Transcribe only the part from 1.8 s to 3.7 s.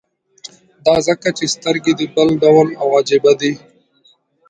دې بل ډول او عجيبه دي.